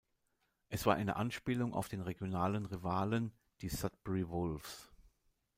Es 0.69 0.87
war 0.87 0.95
eine 0.95 1.15
Anspielung 1.15 1.75
auf 1.75 1.87
den 1.87 2.01
regionalen 2.01 2.65
Rivalen, 2.65 3.31
die 3.61 3.69
Sudbury 3.69 4.27
Wolves. 4.27 4.89